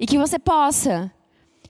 E 0.00 0.06
que 0.06 0.16
você 0.16 0.38
possa 0.38 1.12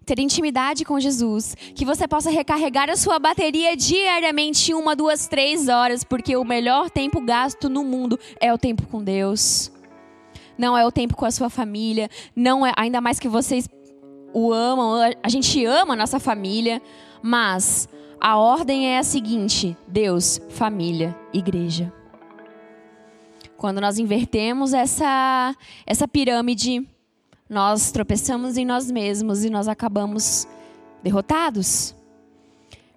ter 0.05 0.19
intimidade 0.19 0.85
com 0.85 0.99
Jesus, 0.99 1.55
que 1.75 1.85
você 1.85 2.07
possa 2.09 2.31
recarregar 2.31 2.91
a 2.91 2.97
sua 2.97 3.19
bateria 3.19 3.77
diariamente, 3.77 4.75
uma, 4.75 4.97
duas, 4.97 5.29
três 5.29 5.69
horas, 5.69 6.05
porque 6.05 6.37
o 6.37 6.45
melhor 6.45 6.91
tempo 6.91 7.21
gasto 7.21 7.69
no 7.69 7.85
mundo 7.85 8.19
é 8.41 8.53
o 8.53 8.59
tempo 8.59 8.87
com 8.87 9.03
Deus. 9.03 9.71
Não 10.59 10.77
é 10.77 10.85
o 10.85 10.93
tempo 10.93 11.17
com 11.17 11.25
a 11.25 11.31
sua 11.31 11.49
família, 11.49 12.11
não 12.37 12.67
é 12.67 12.73
ainda 12.77 13.01
mais 13.01 13.19
que 13.19 13.29
vocês 13.29 13.69
o 14.33 14.53
amam, 14.53 15.15
a 15.23 15.29
gente 15.29 15.65
ama 15.65 15.95
a 15.95 15.97
nossa 15.97 16.19
família, 16.19 16.81
mas 17.23 17.89
a 18.21 18.37
ordem 18.37 18.89
é 18.89 18.99
a 18.99 19.03
seguinte: 19.03 19.77
Deus, 19.87 20.41
família, 20.51 21.17
igreja. 21.33 21.93
Quando 23.57 23.81
nós 23.81 23.99
invertemos 23.99 24.73
essa 24.73 25.55
essa 25.87 26.09
pirâmide, 26.09 26.87
nós 27.53 27.93
tropeçamos 27.93 28.57
em 28.57 28.65
nós 28.65 28.91
mesmos 28.91 29.45
e 29.45 29.51
nós 29.51 29.69
acabamos 29.69 30.49
derrotados. 31.03 31.95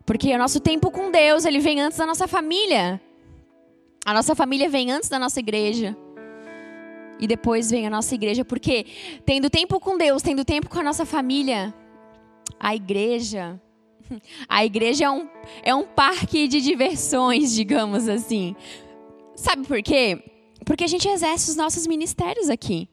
Porque 0.05 0.33
o 0.33 0.37
nosso 0.37 0.61
tempo 0.61 0.89
com 0.89 1.11
Deus, 1.11 1.43
ele 1.43 1.59
vem 1.59 1.81
antes 1.81 1.97
da 1.97 2.05
nossa 2.05 2.25
família. 2.25 3.01
A 4.05 4.13
nossa 4.13 4.33
família 4.33 4.69
vem 4.69 4.89
antes 4.91 5.09
da 5.09 5.19
nossa 5.19 5.41
igreja. 5.41 5.93
E 7.19 7.27
depois 7.27 7.69
vem 7.69 7.85
a 7.85 7.89
nossa 7.89 8.15
igreja, 8.15 8.45
porque 8.45 8.85
tendo 9.25 9.49
tempo 9.49 9.77
com 9.77 9.97
Deus, 9.97 10.21
tendo 10.21 10.45
tempo 10.45 10.69
com 10.69 10.79
a 10.79 10.83
nossa 10.83 11.05
família, 11.05 11.73
a 12.57 12.73
igreja, 12.73 13.59
a 14.47 14.63
igreja 14.63 15.03
é 15.03 15.09
um, 15.09 15.27
é 15.63 15.75
um 15.75 15.83
parque 15.85 16.47
de 16.47 16.61
diversões, 16.61 17.53
digamos 17.53 18.07
assim. 18.07 18.55
Sabe 19.35 19.67
por 19.67 19.83
quê? 19.83 20.23
Porque 20.63 20.85
a 20.85 20.87
gente 20.87 21.09
exerce 21.09 21.49
os 21.49 21.57
nossos 21.57 21.85
ministérios 21.85 22.49
aqui. 22.49 22.87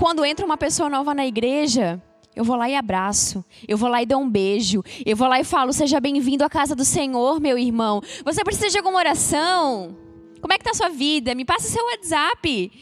Quando 0.00 0.24
entra 0.24 0.46
uma 0.46 0.56
pessoa 0.56 0.88
nova 0.88 1.14
na 1.14 1.26
igreja, 1.26 2.02
eu 2.34 2.42
vou 2.42 2.56
lá 2.56 2.70
e 2.70 2.74
abraço. 2.74 3.44
Eu 3.68 3.76
vou 3.76 3.86
lá 3.86 4.00
e 4.02 4.06
dou 4.06 4.18
um 4.18 4.30
beijo. 4.30 4.82
Eu 5.04 5.14
vou 5.14 5.28
lá 5.28 5.38
e 5.38 5.44
falo: 5.44 5.74
Seja 5.74 6.00
bem-vindo 6.00 6.42
à 6.42 6.48
casa 6.48 6.74
do 6.74 6.86
Senhor, 6.86 7.38
meu 7.38 7.58
irmão. 7.58 8.00
Você 8.24 8.42
precisa 8.42 8.70
de 8.70 8.78
alguma 8.78 8.98
oração? 8.98 9.94
Como 10.40 10.54
é 10.54 10.56
que 10.56 10.62
está 10.66 10.70
a 10.70 10.74
sua 10.74 10.88
vida? 10.88 11.34
Me 11.34 11.44
passa 11.44 11.68
seu 11.68 11.84
WhatsApp. 11.84 12.72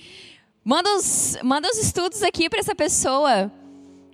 Manda 0.64 0.94
os, 0.94 1.37
manda 1.42 1.68
os 1.68 1.78
estudos 1.78 2.22
aqui 2.22 2.48
para 2.48 2.60
essa 2.60 2.72
pessoa. 2.72 3.50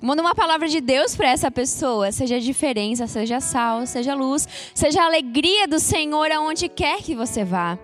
Manda 0.00 0.22
uma 0.22 0.34
palavra 0.34 0.66
de 0.66 0.80
Deus 0.80 1.14
para 1.14 1.28
essa 1.28 1.50
pessoa. 1.50 2.10
Seja 2.10 2.40
diferença, 2.40 3.06
seja 3.06 3.38
sal, 3.38 3.84
seja 3.84 4.14
luz, 4.14 4.48
seja 4.74 5.04
alegria 5.04 5.68
do 5.68 5.78
Senhor 5.78 6.32
aonde 6.32 6.70
quer 6.70 7.02
que 7.02 7.14
você 7.14 7.44
vá. 7.44 7.78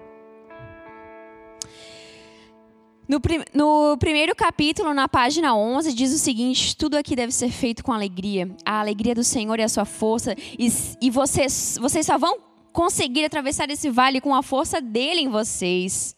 No, 3.10 3.20
no, 3.52 3.98
primeiro 3.98 4.36
capítulo, 4.36 4.94
na 4.94 5.08
página 5.08 5.52
11, 5.52 5.92
diz 5.92 6.14
o 6.14 6.18
seguinte: 6.18 6.76
tudo 6.76 6.96
aqui 6.96 7.16
deve 7.16 7.32
ser 7.32 7.50
feito 7.50 7.82
com 7.82 7.92
alegria. 7.92 8.48
A 8.64 8.78
alegria 8.78 9.16
do 9.16 9.24
Senhor 9.24 9.58
é 9.58 9.64
a 9.64 9.68
sua 9.68 9.84
força, 9.84 10.36
e, 10.56 10.68
e 11.02 11.10
vocês, 11.10 11.76
vocês 11.80 12.06
só 12.06 12.16
vão 12.16 12.38
conseguir 12.72 13.24
atravessar 13.24 13.68
esse 13.68 13.90
vale 13.90 14.20
com 14.20 14.32
a 14.32 14.44
força 14.44 14.80
dele 14.80 15.22
em 15.22 15.28
vocês. 15.28 16.14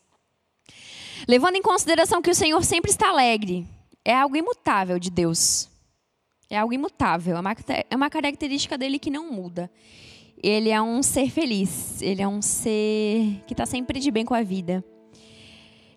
Levando 1.26 1.56
em 1.56 1.62
consideração 1.62 2.20
que 2.20 2.28
o 2.28 2.34
Senhor 2.34 2.62
sempre 2.62 2.90
está 2.90 3.08
alegre, 3.08 3.66
é 4.04 4.14
algo 4.14 4.36
imutável 4.36 4.98
de 4.98 5.10
Deus. 5.10 5.70
É 6.50 6.58
algo 6.58 6.74
imutável, 6.74 7.38
é 7.38 7.40
uma, 7.40 7.56
é 7.88 7.96
uma 7.96 8.10
característica 8.10 8.76
dele 8.76 8.98
que 8.98 9.08
não 9.08 9.32
muda. 9.32 9.70
Ele 10.42 10.68
é 10.68 10.82
um 10.82 11.02
ser 11.02 11.30
feliz, 11.30 12.02
ele 12.02 12.20
é 12.20 12.28
um 12.28 12.42
ser 12.42 13.40
que 13.46 13.54
está 13.54 13.64
sempre 13.64 13.98
de 13.98 14.10
bem 14.10 14.26
com 14.26 14.34
a 14.34 14.42
vida. 14.42 14.84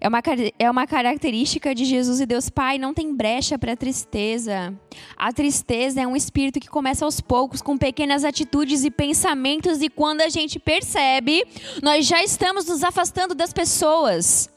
É 0.06 0.08
uma, 0.08 0.22
é 0.60 0.70
uma 0.70 0.86
característica 0.86 1.74
de 1.74 1.84
Jesus 1.84 2.22
e 2.22 2.28
Deus 2.28 2.48
Pai, 2.48 2.78
não 2.78 2.94
tem 2.94 3.12
brecha 3.16 3.58
para 3.58 3.76
tristeza. 3.76 4.72
A 5.18 5.34
tristeza 5.34 6.00
é 6.00 6.06
um 6.06 6.16
espírito 6.16 6.60
que 6.60 6.68
começa 6.68 7.04
aos 7.04 7.20
poucos, 7.20 7.60
com 7.60 7.76
pequenas 7.76 8.24
atitudes 8.24 8.86
e 8.86 8.92
pensamentos, 8.92 9.82
e 9.82 9.90
quando 9.90 10.22
a 10.22 10.30
gente 10.30 10.60
percebe, 10.60 11.44
nós 11.82 12.06
já 12.06 12.24
estamos 12.24 12.68
nos 12.68 12.84
afastando 12.84 13.34
das 13.34 13.52
pessoas. 13.52 14.48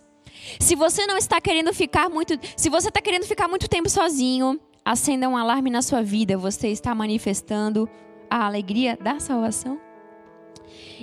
Se 0.60 0.74
você 0.74 1.06
não 1.06 1.16
está 1.16 1.40
querendo 1.40 1.72
ficar 1.72 2.10
muito. 2.10 2.38
Se 2.54 2.68
você 2.68 2.88
está 2.88 3.00
querendo 3.00 3.24
ficar 3.24 3.48
muito 3.48 3.70
tempo 3.70 3.88
sozinho, 3.88 4.60
acenda 4.84 5.30
um 5.30 5.36
alarme 5.36 5.70
na 5.70 5.80
sua 5.80 6.02
vida. 6.02 6.36
Você 6.36 6.68
está 6.68 6.94
manifestando 6.94 7.88
a 8.28 8.44
alegria 8.44 8.98
da 9.00 9.18
salvação? 9.18 9.87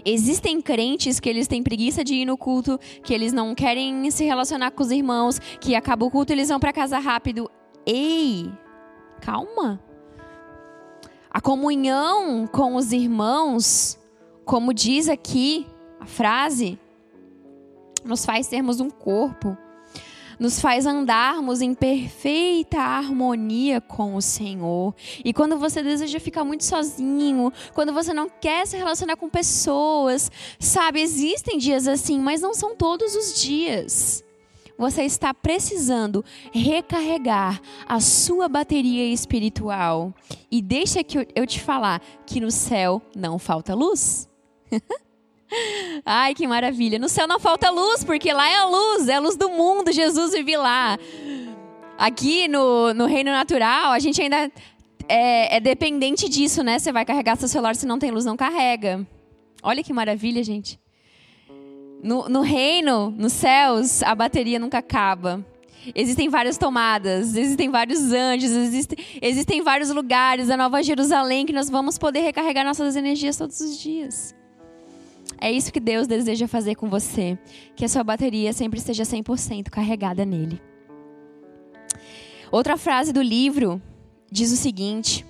Existem 0.04 0.62
crentes 0.62 1.20
que 1.20 1.30
eles 1.30 1.48
têm 1.48 1.64
preguiça 1.64 2.04
de 2.04 2.16
ir 2.16 2.26
no 2.26 2.38
culto, 2.38 2.80
que 3.04 3.14
eles 3.14 3.32
não 3.32 3.54
querem 3.54 4.10
se 4.12 4.26
relacionar 4.26 4.72
com 4.72 4.84
os 4.84 4.92
irmãos, 4.92 5.40
que 5.60 5.76
acaba 5.76 6.06
o 6.06 6.12
culto 6.12 6.34
eles 6.34 6.50
vão 6.50 6.60
para 6.60 6.74
casa 6.74 7.00
rápido. 7.00 7.50
Ei, 7.86 8.52
calma. 9.22 9.80
A 11.30 11.42
comunhão 11.42 12.48
com 12.48 12.76
os 12.76 12.92
irmãos, 12.92 14.00
como 14.44 14.74
diz 14.74 15.10
aqui 15.10 15.68
a 16.00 16.06
frase, 16.06 16.80
nos 18.04 18.26
faz 18.26 18.48
sermos 18.48 18.80
um 18.80 18.90
corpo 18.90 19.58
nos 20.40 20.60
faz 20.60 20.86
andarmos 20.86 21.62
em 21.62 21.74
perfeita 21.74 22.80
harmonia 22.80 23.82
com 23.82 24.16
o 24.16 24.22
Senhor. 24.22 24.94
E 25.24 25.34
quando 25.34 25.58
você 25.58 25.82
deseja 25.82 26.20
ficar 26.20 26.44
muito 26.44 26.64
sozinho, 26.64 27.52
quando 27.74 27.94
você 27.94 28.14
não 28.14 28.30
quer 28.30 28.66
se 28.68 28.78
relacionar 28.78 29.16
com 29.16 29.30
pessoas, 29.30 30.32
sabe, 30.60 31.02
existem 31.02 31.58
dias 31.58 31.88
assim, 31.88 32.20
mas 32.20 32.42
não 32.42 32.54
são 32.54 32.76
todos 32.76 33.16
os 33.16 33.42
dias. 33.42 34.24
Você 34.78 35.04
está 35.04 35.34
precisando 35.34 36.24
recarregar 36.52 37.62
a 37.88 38.00
sua 38.02 38.50
bateria 38.50 39.06
espiritual. 39.06 40.14
E 40.52 40.62
deixa 40.62 41.04
que 41.04 41.28
eu 41.34 41.48
te 41.48 41.62
falar 41.62 42.02
que 42.26 42.42
no 42.42 42.52
céu 42.52 43.02
não 43.16 43.40
falta 43.40 43.74
luz. 43.74 44.30
Ai, 46.04 46.34
que 46.34 46.48
maravilha. 46.48 46.98
No 46.98 47.08
céu 47.08 47.28
não 47.28 47.40
falta 47.40 47.70
luz, 47.70 48.04
porque 48.04 48.34
lá 48.34 48.50
é 48.50 48.56
a 48.56 48.66
luz, 48.66 49.08
é 49.08 49.16
a 49.16 49.20
luz 49.20 49.36
do 49.36 49.50
mundo. 49.50 49.92
Jesus 49.92 50.32
vive 50.34 50.58
lá. 50.58 50.98
Aqui 51.98 52.48
no, 52.48 52.94
no 52.94 53.06
reino 53.06 53.32
natural, 53.32 53.92
a 53.92 54.00
gente 54.00 54.22
ainda 54.22 54.52
é, 55.08 55.58
é 55.58 55.60
dependente 55.60 56.28
disso, 56.28 56.64
né? 56.64 56.80
Você 56.80 56.92
vai 56.92 57.06
carregar 57.06 57.38
seu 57.38 57.48
celular, 57.48 57.76
se 57.76 57.86
não 57.86 58.00
tem 58.00 58.12
luz, 58.12 58.26
não 58.26 58.36
carrega. 58.36 59.06
Olha 59.64 59.84
que 59.84 59.94
maravilha, 59.94 60.44
gente. 60.44 60.80
No, 62.04 62.28
no 62.30 62.42
reino, 62.42 63.10
nos 63.12 63.34
céus, 63.34 64.04
a 64.04 64.14
bateria 64.14 64.60
nunca 64.60 64.78
acaba. 64.80 65.44
Existem 65.94 66.30
várias 66.30 66.58
tomadas, 66.58 67.36
existem 67.36 67.70
vários 67.70 68.12
anjos, 68.12 68.52
existem, 68.52 68.98
existem 69.22 69.62
vários 69.62 69.90
lugares 69.90 70.48
da 70.48 70.58
Nova 70.58 70.82
Jerusalém 70.82 71.46
que 71.46 71.54
nós 71.54 71.70
vamos 71.70 71.98
poder 71.98 72.22
recarregar 72.22 72.66
nossas 72.66 72.96
energias 72.96 73.38
todos 73.38 73.60
os 73.60 73.80
dias. 73.80 74.36
É 75.46 75.52
isso 75.52 75.72
que 75.72 75.80
Deus 75.80 76.08
deseja 76.08 76.48
fazer 76.48 76.74
com 76.74 76.90
você, 76.90 77.38
que 77.76 77.86
a 77.86 77.88
sua 77.88 78.04
bateria 78.04 78.52
sempre 78.52 78.80
esteja 78.80 79.04
100% 79.04 79.70
carregada 79.70 80.26
nele. 80.26 80.60
Outra 82.52 82.78
frase 82.78 83.14
do 83.14 83.22
livro 83.22 83.80
diz 84.32 84.52
o 84.52 84.56
seguinte: 84.56 85.24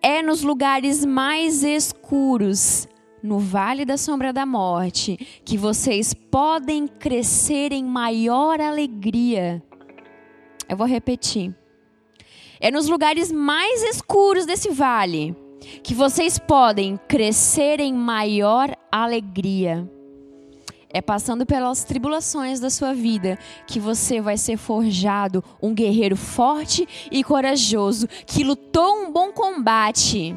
É 0.00 0.22
nos 0.22 0.42
lugares 0.42 1.04
mais 1.04 1.62
escuros, 1.62 2.88
no 3.22 3.38
vale 3.38 3.84
da 3.84 3.98
sombra 3.98 4.32
da 4.32 4.46
morte, 4.46 5.18
que 5.44 5.58
vocês 5.58 6.14
podem 6.14 6.88
crescer 6.88 7.72
em 7.72 7.84
maior 7.84 8.58
alegria. 8.58 9.62
Eu 10.66 10.78
vou 10.78 10.86
repetir. 10.86 11.54
É 12.58 12.70
nos 12.70 12.88
lugares 12.88 13.30
mais 13.30 13.82
escuros 13.82 14.46
desse 14.46 14.70
vale 14.70 15.36
que 15.82 15.94
vocês 15.94 16.38
podem 16.38 16.98
crescer 17.08 17.80
em 17.80 17.92
maior 17.92 18.74
alegria. 18.90 19.88
É 20.88 21.00
passando 21.00 21.46
pelas 21.46 21.84
tribulações 21.84 22.60
da 22.60 22.68
sua 22.68 22.92
vida 22.92 23.38
que 23.66 23.80
você 23.80 24.20
vai 24.20 24.36
ser 24.36 24.58
forjado 24.58 25.42
um 25.62 25.72
guerreiro 25.72 26.16
forte 26.16 26.86
e 27.10 27.24
corajoso 27.24 28.06
que 28.26 28.44
lutou 28.44 29.04
um 29.04 29.10
bom 29.10 29.32
combate. 29.32 30.36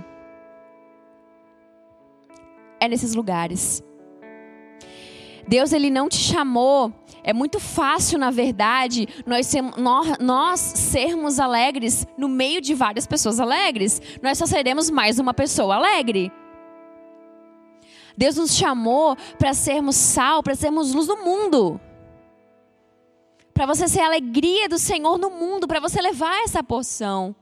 É 2.80 2.88
nesses 2.88 3.16
lugares. 3.16 3.84
Deus 5.48 5.74
ele 5.74 5.90
não 5.90 6.08
te 6.08 6.18
chamou. 6.18 6.94
É 7.28 7.34
muito 7.34 7.60
fácil, 7.60 8.20
na 8.20 8.30
verdade, 8.30 9.08
nós, 9.26 9.48
ser, 9.48 9.64
nós, 9.64 10.16
nós, 10.20 10.60
sermos 10.60 11.40
alegres 11.40 12.06
no 12.16 12.30
meio 12.30 12.62
de 12.62 12.76
várias 12.76 13.08
pessoas 13.08 13.40
alegres. 13.40 14.00
Nós 14.22 14.38
só 14.38 14.46
seremos 14.46 14.92
mais 14.92 15.18
uma 15.18 15.34
pessoa 15.34 15.74
alegre. 15.74 16.32
Deus 18.16 18.36
nos 18.36 18.56
chamou 18.56 19.18
para 19.40 19.56
sermos 19.56 19.96
sal, 19.96 20.44
para 20.44 20.54
sermos 20.54 20.94
luz 20.94 21.08
do 21.08 21.18
mundo. 21.18 21.82
Para 23.56 23.66
você 23.66 23.88
ser 23.88 24.02
a 24.02 24.06
alegria 24.06 24.70
do 24.70 24.78
Senhor 24.78 25.18
no 25.18 25.32
mundo, 25.32 25.68
para 25.68 25.80
você 25.80 26.00
levar 26.00 26.44
essa 26.44 26.62
porção. 26.62 27.36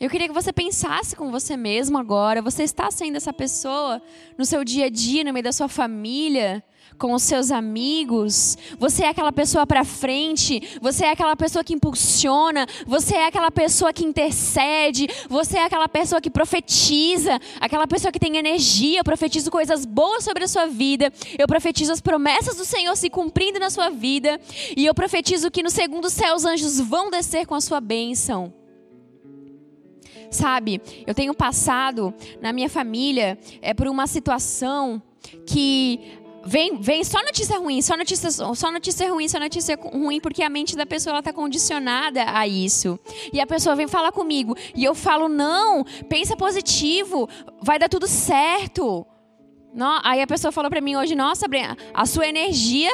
Eu 0.00 0.08
queria 0.08 0.28
que 0.28 0.34
você 0.34 0.50
pensasse 0.50 1.14
com 1.14 1.30
você 1.30 1.58
mesmo 1.58 1.98
agora. 1.98 2.40
Você 2.40 2.62
está 2.62 2.90
sendo 2.90 3.16
essa 3.16 3.34
pessoa 3.34 4.00
no 4.38 4.46
seu 4.46 4.64
dia 4.64 4.86
a 4.86 4.90
dia, 4.90 5.24
no 5.24 5.32
meio 5.34 5.44
da 5.44 5.52
sua 5.52 5.68
família? 5.68 6.64
Com 6.98 7.12
os 7.12 7.22
seus 7.22 7.50
amigos, 7.50 8.56
você 8.78 9.04
é 9.04 9.08
aquela 9.08 9.32
pessoa 9.32 9.66
para 9.66 9.84
frente, 9.84 10.78
você 10.80 11.04
é 11.04 11.10
aquela 11.10 11.36
pessoa 11.36 11.62
que 11.62 11.74
impulsiona, 11.74 12.66
você 12.86 13.16
é 13.16 13.26
aquela 13.26 13.50
pessoa 13.50 13.92
que 13.92 14.04
intercede, 14.04 15.06
você 15.28 15.58
é 15.58 15.64
aquela 15.64 15.88
pessoa 15.88 16.20
que 16.20 16.30
profetiza, 16.30 17.38
aquela 17.60 17.86
pessoa 17.86 18.10
que 18.10 18.18
tem 18.18 18.36
energia, 18.36 19.00
eu 19.00 19.04
profetizo 19.04 19.50
coisas 19.50 19.84
boas 19.84 20.24
sobre 20.24 20.44
a 20.44 20.48
sua 20.48 20.66
vida, 20.66 21.12
eu 21.38 21.46
profetizo 21.46 21.92
as 21.92 22.00
promessas 22.00 22.56
do 22.56 22.64
Senhor 22.64 22.96
se 22.96 23.10
cumprindo 23.10 23.58
na 23.58 23.70
sua 23.70 23.90
vida, 23.90 24.40
e 24.76 24.86
eu 24.86 24.94
profetizo 24.94 25.50
que 25.50 25.62
no 25.62 25.70
segundo 25.70 26.08
céu 26.08 26.34
os 26.34 26.44
anjos 26.44 26.80
vão 26.80 27.10
descer 27.10 27.46
com 27.46 27.54
a 27.54 27.60
sua 27.60 27.80
bênção. 27.80 28.52
Sabe, 30.30 30.82
eu 31.06 31.14
tenho 31.14 31.32
passado 31.32 32.12
na 32.40 32.52
minha 32.52 32.68
família 32.68 33.38
é 33.62 33.72
por 33.72 33.86
uma 33.86 34.06
situação 34.06 35.00
que 35.46 36.18
vem, 36.46 36.80
vem 36.80 37.02
só 37.02 37.22
notícia 37.22 37.58
ruim, 37.58 37.82
só 37.82 37.96
notícia, 37.96 38.30
só 38.30 38.70
notícia 38.70 39.10
ruim, 39.10 39.28
só 39.28 39.38
notícia 39.38 39.76
ruim, 39.76 40.20
porque 40.20 40.42
a 40.42 40.48
mente 40.48 40.76
da 40.76 40.86
pessoa 40.86 41.18
está 41.18 41.32
condicionada 41.32 42.24
a 42.26 42.46
isso. 42.46 42.98
E 43.32 43.40
a 43.40 43.46
pessoa 43.46 43.74
vem 43.74 43.88
falar 43.88 44.12
comigo 44.12 44.56
e 44.74 44.84
eu 44.84 44.94
falo: 44.94 45.28
não, 45.28 45.84
pensa 46.08 46.36
positivo, 46.36 47.28
vai 47.60 47.78
dar 47.78 47.88
tudo 47.88 48.06
certo. 48.06 49.04
Não, 49.74 50.00
aí 50.02 50.22
a 50.22 50.26
pessoa 50.26 50.52
falou 50.52 50.70
para 50.70 50.80
mim 50.80 50.96
hoje: 50.96 51.14
nossa, 51.14 51.46
a 51.92 52.06
sua 52.06 52.28
energia, 52.28 52.90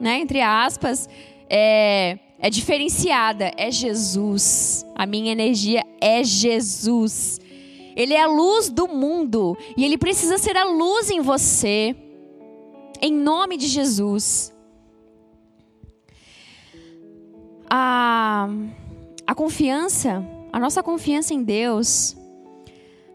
né, 0.00 0.18
entre 0.20 0.40
aspas, 0.40 1.08
é, 1.50 2.18
é 2.38 2.48
diferenciada, 2.48 3.50
é 3.56 3.70
Jesus. 3.70 4.86
A 4.94 5.06
minha 5.06 5.32
energia 5.32 5.82
é 6.00 6.22
Jesus. 6.22 7.40
Ele 7.94 8.14
é 8.14 8.22
a 8.22 8.26
luz 8.26 8.70
do 8.70 8.88
mundo 8.88 9.54
e 9.76 9.84
ele 9.84 9.98
precisa 9.98 10.38
ser 10.38 10.56
a 10.56 10.64
luz 10.64 11.10
em 11.10 11.20
você 11.20 11.94
em 13.02 13.12
nome 13.12 13.56
de 13.56 13.66
Jesus. 13.66 14.54
A, 17.68 18.48
a 19.26 19.34
confiança, 19.34 20.24
a 20.52 20.60
nossa 20.60 20.82
confiança 20.84 21.34
em 21.34 21.42
Deus, 21.42 22.16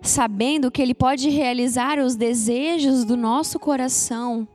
sabendo 0.01 0.69
que 0.69 0.81
Ele 0.81 0.93
pode 0.93 1.29
realizar 1.29 1.99
os 1.99 2.17
desejos 2.17 3.05
do 3.05 3.15
nosso 3.15 3.57
coração, 3.57 4.45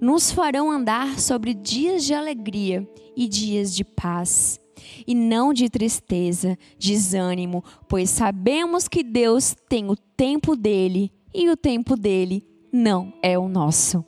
nos 0.00 0.32
farão 0.32 0.70
andar 0.70 1.20
sobre 1.20 1.54
dias 1.54 2.04
de 2.04 2.12
alegria 2.12 2.88
e 3.16 3.28
dias 3.28 3.74
de 3.74 3.84
paz, 3.84 4.58
e 5.06 5.14
não 5.14 5.52
de 5.52 5.68
tristeza, 5.68 6.58
desânimo, 6.76 7.62
pois 7.88 8.10
sabemos 8.10 8.88
que 8.88 9.04
Deus 9.04 9.54
tem 9.68 9.88
o 9.88 9.96
tempo 9.96 10.56
dele 10.56 11.12
e 11.32 11.48
o 11.50 11.56
tempo 11.56 11.94
dele 11.94 12.44
não 12.72 13.12
é 13.22 13.38
o 13.38 13.48
nosso 13.48 14.04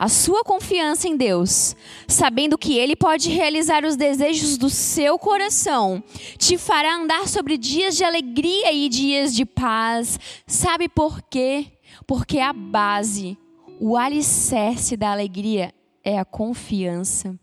a 0.00 0.08
sua 0.08 0.42
confiança 0.42 1.06
em 1.06 1.14
Deus, 1.14 1.76
sabendo 2.08 2.56
que 2.56 2.78
Ele 2.78 2.96
pode 2.96 3.28
realizar 3.28 3.84
os 3.84 3.96
desejos 3.96 4.56
do 4.56 4.70
seu 4.70 5.18
coração, 5.18 6.02
te 6.38 6.56
fará 6.56 6.94
andar 6.94 7.28
sobre 7.28 7.58
dias 7.58 7.98
de 7.98 8.02
alegria 8.02 8.72
e 8.72 8.88
dias 8.88 9.34
de 9.34 9.44
paz. 9.44 10.18
Sabe 10.46 10.88
por 10.88 11.20
quê? 11.20 11.66
Porque 12.06 12.38
a 12.38 12.50
base, 12.50 13.36
o 13.78 13.94
alicerce 13.94 14.96
da 14.96 15.12
alegria 15.12 15.70
é 16.02 16.18
a 16.18 16.24
confiança. 16.24 17.38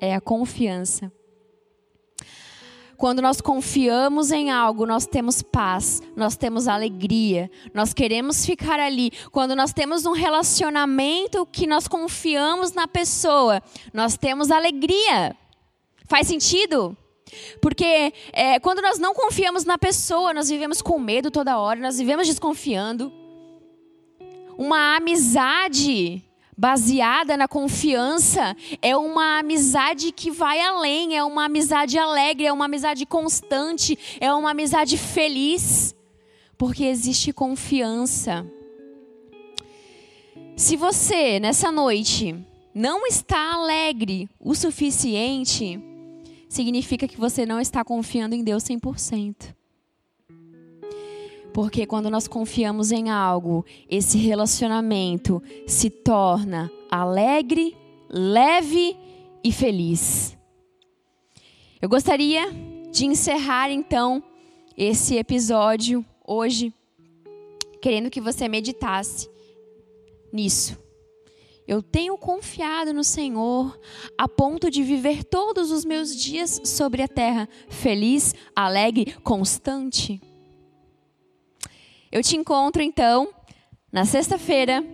É 0.00 0.14
a 0.14 0.20
confiança. 0.20 1.12
Quando 2.96 3.20
nós 3.20 3.40
confiamos 3.40 4.30
em 4.30 4.50
algo, 4.50 4.86
nós 4.86 5.06
temos 5.06 5.42
paz, 5.42 6.02
nós 6.16 6.36
temos 6.36 6.66
alegria, 6.66 7.50
nós 7.74 7.92
queremos 7.92 8.46
ficar 8.46 8.80
ali. 8.80 9.10
Quando 9.30 9.54
nós 9.54 9.72
temos 9.72 10.06
um 10.06 10.12
relacionamento 10.12 11.46
que 11.46 11.66
nós 11.66 11.86
confiamos 11.86 12.72
na 12.72 12.88
pessoa, 12.88 13.62
nós 13.92 14.16
temos 14.16 14.50
alegria. 14.50 15.36
Faz 16.06 16.26
sentido? 16.28 16.96
Porque 17.60 18.12
é, 18.32 18.58
quando 18.60 18.80
nós 18.80 18.98
não 18.98 19.12
confiamos 19.12 19.64
na 19.64 19.76
pessoa, 19.76 20.32
nós 20.32 20.48
vivemos 20.48 20.80
com 20.80 20.98
medo 20.98 21.30
toda 21.30 21.58
hora, 21.58 21.78
nós 21.80 21.98
vivemos 21.98 22.26
desconfiando. 22.26 23.12
Uma 24.56 24.96
amizade 24.96 26.24
baseada 26.56 27.36
na 27.36 27.46
confiança, 27.46 28.56
é 28.80 28.96
uma 28.96 29.40
amizade 29.40 30.10
que 30.10 30.30
vai 30.30 30.60
além, 30.60 31.16
é 31.16 31.22
uma 31.22 31.44
amizade 31.44 31.98
alegre, 31.98 32.46
é 32.46 32.52
uma 32.52 32.64
amizade 32.64 33.04
constante, 33.04 33.98
é 34.20 34.32
uma 34.32 34.52
amizade 34.52 34.96
feliz, 34.96 35.94
porque 36.56 36.84
existe 36.84 37.32
confiança. 37.32 38.46
Se 40.56 40.76
você, 40.76 41.38
nessa 41.38 41.70
noite, 41.70 42.34
não 42.74 43.06
está 43.06 43.52
alegre 43.52 44.28
o 44.40 44.54
suficiente, 44.54 45.78
significa 46.48 47.06
que 47.06 47.18
você 47.18 47.44
não 47.44 47.60
está 47.60 47.84
confiando 47.84 48.34
em 48.34 48.42
Deus 48.42 48.64
100%. 48.64 49.54
Porque 51.56 51.86
quando 51.86 52.10
nós 52.10 52.28
confiamos 52.28 52.92
em 52.92 53.08
algo, 53.08 53.64
esse 53.88 54.18
relacionamento 54.18 55.42
se 55.66 55.88
torna 55.88 56.70
alegre, 56.90 57.74
leve 58.10 58.94
e 59.42 59.50
feliz. 59.50 60.36
Eu 61.80 61.88
gostaria 61.88 62.42
de 62.92 63.06
encerrar 63.06 63.70
então 63.70 64.22
esse 64.76 65.16
episódio 65.16 66.04
hoje, 66.26 66.74
querendo 67.80 68.10
que 68.10 68.20
você 68.20 68.48
meditasse 68.48 69.26
nisso. 70.30 70.78
Eu 71.66 71.80
tenho 71.80 72.18
confiado 72.18 72.92
no 72.92 73.02
Senhor 73.02 73.80
a 74.18 74.28
ponto 74.28 74.70
de 74.70 74.82
viver 74.82 75.24
todos 75.24 75.70
os 75.70 75.86
meus 75.86 76.14
dias 76.14 76.60
sobre 76.66 77.00
a 77.00 77.08
terra 77.08 77.48
feliz, 77.70 78.34
alegre, 78.54 79.14
constante. 79.22 80.20
Eu 82.10 82.22
te 82.22 82.36
encontro 82.36 82.82
então 82.82 83.28
na 83.92 84.04
sexta-feira, 84.04 84.84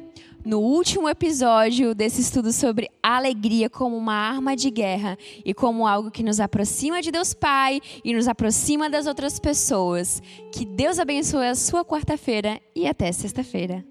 no 0.45 0.59
último 0.61 1.09
episódio 1.09 1.95
desse 1.95 2.21
estudo 2.21 2.53
sobre 2.53 2.91
alegria 3.03 3.71
como 3.71 3.97
uma 3.97 4.15
arma 4.15 4.57
de 4.57 4.71
guerra 4.71 5.17
e 5.45 5.55
como 5.55 5.87
algo 5.87 6.11
que 6.11 6.23
nos 6.23 6.41
aproxima 6.41 7.01
de 7.03 7.11
Deus 7.11 7.33
Pai 7.35 7.81
e 8.05 8.15
nos 8.15 8.27
aproxima 8.27 8.91
das 8.91 9.07
outras 9.07 9.39
pessoas. 9.39 10.23
Que 10.53 10.65
Deus 10.65 10.99
abençoe 10.99 11.47
a 11.47 11.55
sua 11.55 11.85
quarta-feira 11.85 12.61
e 12.75 12.87
até 12.87 13.13
sexta-feira. 13.13 13.85